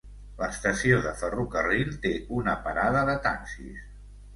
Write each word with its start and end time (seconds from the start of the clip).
L'estació 0.37 1.01
de 1.03 1.11
ferrocarril 1.21 1.95
té 2.09 2.17
una 2.41 2.59
parada 2.67 3.09
de 3.15 3.21
taxis. 3.33 3.91